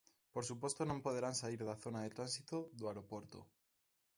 Por 0.33 0.43
suposto 0.49 0.81
non 0.85 1.03
poderán 1.05 1.35
saír 1.41 1.61
da 1.65 1.79
zona 1.83 1.99
de 2.05 2.13
tránsito 2.15 2.57
do 2.77 2.85
aeroporto. 2.89 3.39